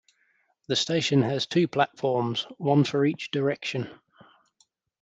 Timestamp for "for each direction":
2.85-3.87